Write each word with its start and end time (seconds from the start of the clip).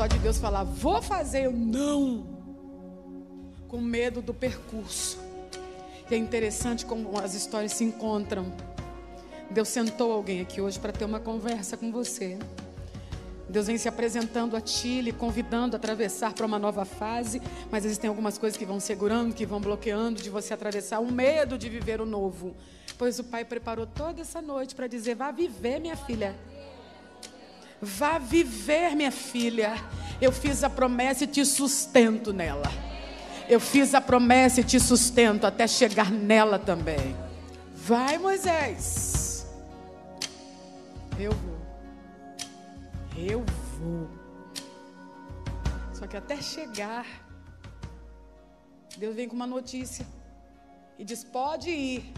Só 0.00 0.06
de 0.06 0.18
Deus 0.18 0.38
falar, 0.38 0.64
vou 0.64 1.02
fazer, 1.02 1.44
eu 1.44 1.52
não. 1.52 2.26
Com 3.68 3.82
medo 3.82 4.22
do 4.22 4.32
percurso. 4.32 5.18
E 6.10 6.14
é 6.14 6.16
interessante 6.16 6.86
como 6.86 7.20
as 7.20 7.34
histórias 7.34 7.74
se 7.74 7.84
encontram. 7.84 8.50
Deus 9.50 9.68
sentou 9.68 10.10
alguém 10.10 10.40
aqui 10.40 10.58
hoje 10.58 10.78
para 10.78 10.90
ter 10.90 11.04
uma 11.04 11.20
conversa 11.20 11.76
com 11.76 11.92
você. 11.92 12.38
Deus 13.46 13.66
vem 13.66 13.76
se 13.76 13.90
apresentando 13.90 14.56
a 14.56 14.60
ti, 14.62 15.02
lhe 15.02 15.12
convidando 15.12 15.76
a 15.76 15.78
atravessar 15.78 16.32
para 16.32 16.46
uma 16.46 16.58
nova 16.58 16.86
fase, 16.86 17.42
mas 17.70 17.84
existem 17.84 18.08
algumas 18.08 18.38
coisas 18.38 18.56
que 18.56 18.64
vão 18.64 18.80
segurando, 18.80 19.34
que 19.34 19.44
vão 19.44 19.60
bloqueando 19.60 20.22
de 20.22 20.30
você 20.30 20.54
atravessar 20.54 21.00
o 21.00 21.12
medo 21.12 21.58
de 21.58 21.68
viver 21.68 22.00
o 22.00 22.06
novo. 22.06 22.56
Pois 22.96 23.18
o 23.18 23.24
Pai 23.24 23.44
preparou 23.44 23.86
toda 23.86 24.22
essa 24.22 24.40
noite 24.40 24.74
para 24.74 24.86
dizer: 24.86 25.14
vá 25.14 25.30
viver, 25.30 25.78
minha 25.78 25.94
filha. 25.94 26.34
Vá 27.80 28.18
viver, 28.18 28.94
minha 28.94 29.10
filha. 29.10 29.74
Eu 30.20 30.30
fiz 30.30 30.62
a 30.62 30.68
promessa 30.68 31.24
e 31.24 31.26
te 31.26 31.44
sustento 31.44 32.32
nela. 32.32 32.70
Eu 33.48 33.58
fiz 33.58 33.94
a 33.94 34.00
promessa 34.00 34.60
e 34.60 34.64
te 34.64 34.78
sustento 34.78 35.46
até 35.46 35.66
chegar 35.66 36.10
nela 36.10 36.58
também. 36.58 37.16
Vai, 37.74 38.18
Moisés. 38.18 39.46
Eu 41.18 41.32
vou. 41.32 41.58
Eu 43.16 43.44
vou. 43.78 44.08
Só 45.92 46.06
que 46.06 46.16
até 46.16 46.40
chegar, 46.40 47.06
Deus 48.96 49.14
vem 49.14 49.28
com 49.28 49.36
uma 49.36 49.46
notícia 49.46 50.06
e 50.98 51.04
diz: 51.04 51.24
pode 51.24 51.70
ir, 51.70 52.12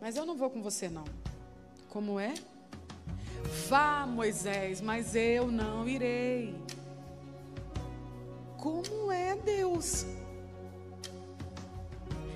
mas 0.00 0.16
eu 0.16 0.26
não 0.26 0.36
vou 0.36 0.50
com 0.50 0.60
você, 0.60 0.88
não. 0.88 1.04
Como 1.88 2.18
é? 2.18 2.34
Vá, 3.68 4.04
Moisés, 4.06 4.80
mas 4.80 5.14
eu 5.14 5.46
não 5.50 5.88
irei. 5.88 6.54
Como 8.58 9.12
é, 9.12 9.36
Deus? 9.36 10.04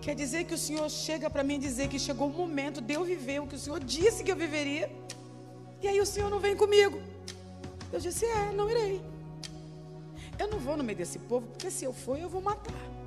Quer 0.00 0.14
dizer 0.14 0.44
que 0.44 0.54
o 0.54 0.58
Senhor 0.58 0.88
chega 0.88 1.28
para 1.28 1.42
mim 1.42 1.58
dizer 1.58 1.88
que 1.88 1.98
chegou 1.98 2.28
o 2.28 2.32
momento 2.32 2.80
de 2.80 2.94
eu 2.94 3.04
viver 3.04 3.40
o 3.40 3.46
que 3.46 3.56
o 3.56 3.58
Senhor 3.58 3.80
disse 3.80 4.22
que 4.22 4.30
eu 4.30 4.36
viveria, 4.36 4.90
e 5.82 5.88
aí 5.88 6.00
o 6.00 6.06
Senhor 6.06 6.30
não 6.30 6.38
vem 6.38 6.56
comigo. 6.56 7.00
Eu 7.92 7.98
disse: 7.98 8.24
É, 8.24 8.52
não 8.52 8.70
irei. 8.70 9.02
Eu 10.38 10.48
não 10.48 10.58
vou 10.58 10.76
no 10.76 10.84
meio 10.84 10.96
desse 10.96 11.18
povo, 11.18 11.46
porque 11.48 11.70
se 11.70 11.84
eu 11.84 11.92
for, 11.92 12.18
eu 12.18 12.28
vou 12.28 12.40
matar. 12.40 12.99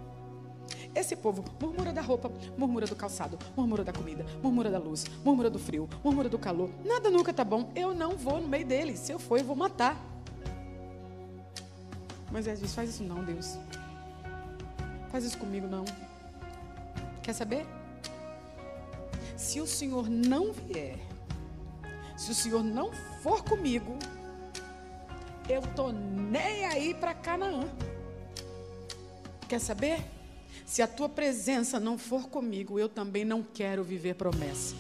Esse 0.95 1.15
povo 1.15 1.43
murmura 1.59 1.91
da 1.91 2.01
roupa, 2.01 2.31
murmura 2.57 2.85
do 2.85 2.95
calçado, 2.95 3.39
murmura 3.57 3.83
da 3.83 3.91
comida, 3.91 4.25
murmura 4.43 4.69
da 4.69 4.77
luz, 4.77 5.05
murmura 5.23 5.49
do 5.49 5.57
frio, 5.57 5.89
murmura 6.03 6.29
do 6.29 6.37
calor. 6.37 6.69
Nada 6.85 7.09
nunca 7.09 7.33
tá 7.33 7.43
bom. 7.43 7.71
Eu 7.75 7.95
não 7.95 8.15
vou 8.15 8.39
no 8.39 8.47
meio 8.47 8.65
deles. 8.65 8.99
Se 8.99 9.11
eu 9.11 9.17
for, 9.17 9.39
eu 9.39 9.45
vou 9.45 9.55
matar. 9.55 9.97
Mas 12.31 12.47
às 12.47 12.59
vezes 12.59 12.75
faz 12.75 12.89
isso 12.89 13.03
não, 13.03 13.23
Deus. 13.23 13.57
Faz 15.11 15.23
isso 15.23 15.37
comigo 15.37 15.67
não. 15.67 15.85
Quer 17.21 17.33
saber? 17.33 17.65
Se 19.35 19.59
o 19.59 19.67
Senhor 19.67 20.09
não 20.09 20.53
vier, 20.53 20.99
se 22.15 22.31
o 22.31 22.35
Senhor 22.35 22.63
não 22.63 22.91
for 23.21 23.43
comigo, 23.43 23.97
eu 25.49 25.61
tô 25.75 25.91
nem 25.91 26.65
aí 26.65 26.93
para 26.93 27.13
Canaã. 27.13 27.63
Quer 29.47 29.59
saber? 29.59 30.03
Se 30.65 30.81
a 30.81 30.87
tua 30.87 31.09
presença 31.09 31.79
não 31.79 31.97
for 31.97 32.29
comigo, 32.29 32.79
eu 32.79 32.87
também 32.89 33.25
não 33.25 33.43
quero 33.43 33.83
viver 33.83 34.15
promessa. 34.15 34.75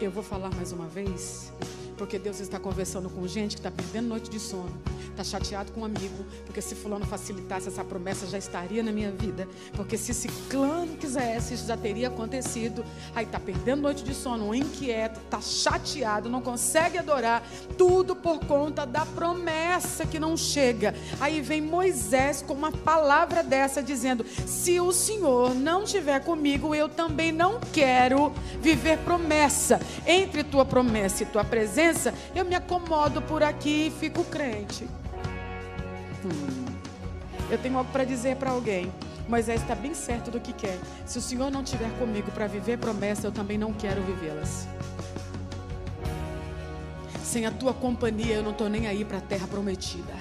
Eu 0.00 0.10
vou 0.10 0.22
falar 0.22 0.54
mais 0.54 0.72
uma 0.72 0.86
vez, 0.86 1.52
porque 1.96 2.18
Deus 2.18 2.38
está 2.40 2.60
conversando 2.60 3.10
com 3.10 3.26
gente 3.26 3.56
que 3.56 3.60
está 3.60 3.70
perdendo 3.70 4.08
noite 4.08 4.30
de 4.30 4.38
sono 4.38 4.97
está 5.20 5.24
chateado 5.24 5.72
com 5.72 5.80
um 5.80 5.84
amigo, 5.84 6.24
porque 6.46 6.62
se 6.62 6.76
fulano 6.76 7.04
facilitasse 7.04 7.68
essa 7.68 7.84
promessa 7.84 8.26
já 8.26 8.38
estaria 8.38 8.82
na 8.82 8.92
minha 8.92 9.10
vida, 9.10 9.48
porque 9.72 9.98
se 9.98 10.12
esse 10.12 10.28
clã 10.48 10.86
quisesse, 10.86 11.54
isso 11.54 11.66
já 11.66 11.76
teria 11.76 12.06
acontecido. 12.08 12.84
Aí 13.14 13.24
está 13.24 13.40
perdendo 13.40 13.82
noite 13.82 14.04
de 14.04 14.14
sono, 14.14 14.54
inquieto, 14.54 15.20
está 15.20 15.40
chateado, 15.40 16.28
não 16.28 16.40
consegue 16.40 16.98
adorar, 16.98 17.42
tudo 17.76 18.14
por 18.14 18.38
conta 18.40 18.86
da 18.86 19.04
promessa 19.04 20.06
que 20.06 20.20
não 20.20 20.36
chega. 20.36 20.94
Aí 21.20 21.40
vem 21.40 21.60
Moisés 21.60 22.42
com 22.42 22.54
uma 22.54 22.70
palavra 22.70 23.42
dessa 23.42 23.82
dizendo: 23.82 24.24
se 24.46 24.78
o 24.78 24.92
Senhor 24.92 25.52
não 25.54 25.82
estiver 25.82 26.20
comigo, 26.20 26.74
eu 26.74 26.88
também 26.88 27.32
não 27.32 27.58
quero 27.72 28.32
viver 28.60 28.98
promessa. 28.98 29.80
Entre 30.06 30.44
tua 30.44 30.64
promessa 30.64 31.24
e 31.24 31.26
tua 31.26 31.44
presença, 31.44 32.14
eu 32.34 32.44
me 32.44 32.54
acomodo 32.54 33.20
por 33.22 33.42
aqui 33.42 33.88
e 33.88 33.90
fico 33.90 34.22
crente. 34.24 34.86
Hum. 36.32 36.66
Eu 37.50 37.58
tenho 37.58 37.78
algo 37.78 37.90
para 37.90 38.04
dizer 38.04 38.36
para 38.36 38.50
alguém. 38.50 38.92
Moisés 39.28 39.60
está 39.60 39.74
bem 39.74 39.94
certo 39.94 40.30
do 40.30 40.40
que 40.40 40.52
quer. 40.52 40.78
Se 41.04 41.18
o 41.18 41.20
Senhor 41.20 41.50
não 41.50 41.62
estiver 41.62 41.90
comigo 41.98 42.30
para 42.30 42.46
viver 42.46 42.78
promessa, 42.78 43.26
eu 43.26 43.32
também 43.32 43.58
não 43.58 43.72
quero 43.72 44.02
vivê-las. 44.02 44.66
Sem 47.22 47.44
a 47.44 47.50
tua 47.50 47.74
companhia, 47.74 48.36
eu 48.36 48.42
não 48.42 48.52
estou 48.52 48.70
nem 48.70 48.86
aí 48.86 49.04
para 49.04 49.18
a 49.18 49.20
terra 49.20 49.46
prometida. 49.46 50.14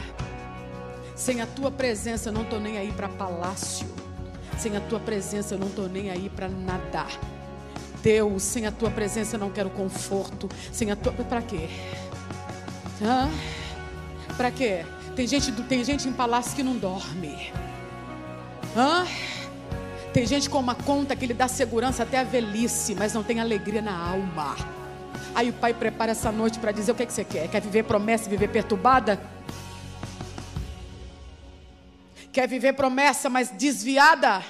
Sem 1.15 1.41
a 1.41 1.47
tua 1.47 1.71
presença, 1.71 2.29
eu 2.29 2.33
não 2.33 2.43
estou 2.43 2.59
nem 2.59 2.77
aí 2.77 2.91
para 2.91 3.07
palácio. 3.07 3.87
Sem 4.57 4.75
a 4.75 4.81
tua 4.81 4.99
presença, 4.99 5.55
eu 5.55 5.59
não 5.59 5.67
estou 5.67 5.87
nem 5.87 6.09
aí 6.09 6.29
para 6.29 6.49
nadar. 6.49 7.09
Deus, 8.03 8.43
sem 8.43 8.65
a 8.65 8.71
tua 8.71 8.91
presença, 8.91 9.35
eu 9.35 9.39
não 9.39 9.49
quero 9.49 9.69
conforto. 9.69 10.49
Sem 10.71 10.91
a 10.91 10.95
tua. 10.95 11.13
Para 11.13 11.41
quê? 11.41 11.69
Hã? 13.01 13.29
Para 14.35 14.51
quê? 14.51 14.85
Tem 15.17 15.25
gente, 15.25 15.51
tem 15.63 15.83
gente 15.83 16.07
em 16.07 16.13
palácio 16.13 16.55
que 16.55 16.61
não 16.61 16.77
dorme. 16.77 17.51
Hã? 18.75 19.03
Tem 20.13 20.27
gente 20.27 20.47
com 20.47 20.59
uma 20.59 20.75
conta 20.75 21.15
que 21.15 21.25
lhe 21.25 21.33
dá 21.33 21.47
segurança 21.47 22.03
até 22.03 22.19
a 22.19 22.23
velhice, 22.23 22.93
mas 22.93 23.15
não 23.15 23.23
tem 23.23 23.39
alegria 23.39 23.81
na 23.81 23.97
alma. 23.97 24.55
Aí 25.33 25.49
o 25.49 25.53
pai 25.53 25.73
prepara 25.73 26.11
essa 26.11 26.31
noite 26.31 26.59
para 26.59 26.71
dizer: 26.71 26.91
o 26.91 26.95
que, 26.95 27.01
é 27.01 27.05
que 27.07 27.13
você 27.13 27.23
quer? 27.23 27.47
Quer 27.47 27.59
viver 27.61 27.81
promessa 27.85 28.27
e 28.27 28.29
viver 28.29 28.49
perturbada? 28.49 29.19
Quer 32.31 32.47
viver 32.47 32.73
promessa, 32.73 33.27
mas 33.27 33.49
desviada? 33.49 34.43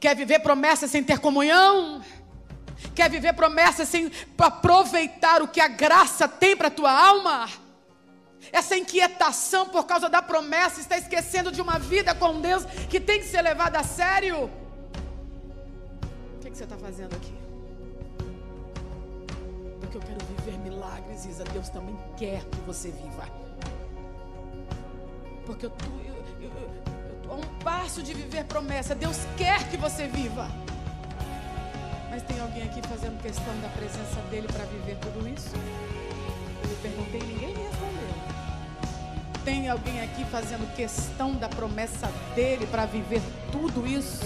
Quer 0.00 0.16
viver 0.16 0.38
promessa 0.38 0.88
sem 0.88 1.04
ter 1.04 1.18
comunhão? 1.18 2.00
Quer 2.94 3.10
viver 3.10 3.34
promessa 3.34 3.84
sem 3.84 4.10
aproveitar 4.38 5.42
o 5.42 5.48
que 5.48 5.60
a 5.60 5.68
graça 5.68 6.26
tem 6.26 6.56
para 6.56 6.68
a 6.68 6.70
tua 6.70 6.90
alma? 6.90 7.65
Essa 8.52 8.76
inquietação 8.76 9.68
por 9.68 9.84
causa 9.86 10.08
da 10.08 10.22
promessa 10.22 10.80
está 10.80 10.96
esquecendo 10.96 11.50
de 11.50 11.60
uma 11.60 11.78
vida 11.78 12.14
com 12.14 12.40
Deus 12.40 12.64
que 12.88 13.00
tem 13.00 13.20
que 13.20 13.26
ser 13.26 13.42
levada 13.42 13.78
a 13.78 13.82
sério. 13.82 14.44
O 16.36 16.40
que, 16.40 16.50
que 16.50 16.56
você 16.56 16.64
está 16.64 16.76
fazendo 16.76 17.14
aqui? 17.14 17.34
Porque 19.80 19.96
eu 19.96 20.00
quero 20.00 20.18
viver 20.36 20.58
milagres, 20.58 21.24
Isa. 21.24 21.44
Deus 21.44 21.68
também 21.68 21.96
quer 22.16 22.44
que 22.44 22.60
você 22.60 22.90
viva. 22.90 23.28
Porque 25.44 25.66
eu 25.66 25.70
estou 25.70 27.32
a 27.32 27.34
um 27.34 27.58
passo 27.62 28.02
de 28.02 28.14
viver 28.14 28.44
promessa. 28.44 28.94
Deus 28.94 29.18
quer 29.36 29.68
que 29.68 29.76
você 29.76 30.06
viva. 30.06 30.48
Mas 32.10 32.22
tem 32.22 32.40
alguém 32.40 32.62
aqui 32.62 32.80
fazendo 32.88 33.20
questão 33.20 33.54
da 33.60 33.68
presença 33.68 34.20
dele 34.30 34.48
para 34.48 34.64
viver 34.64 34.96
tudo 34.96 35.28
isso? 35.28 35.50
Eu 36.64 36.76
perguntei, 36.82 37.20
ninguém 37.20 37.54
me 37.54 37.62
respondeu. 37.62 38.25
Tem 39.46 39.68
alguém 39.68 40.00
aqui 40.00 40.24
fazendo 40.24 40.66
questão 40.74 41.36
da 41.36 41.48
promessa 41.48 42.10
dele 42.34 42.66
para 42.66 42.84
viver 42.84 43.22
tudo 43.52 43.86
isso? 43.86 44.24